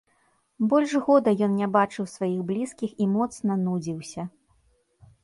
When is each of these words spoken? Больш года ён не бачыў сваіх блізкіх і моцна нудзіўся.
Больш 0.69 0.93
года 1.09 1.33
ён 1.47 1.53
не 1.59 1.67
бачыў 1.75 2.07
сваіх 2.15 2.39
блізкіх 2.49 2.97
і 3.05 3.07
моцна 3.13 3.59
нудзіўся. 3.67 4.27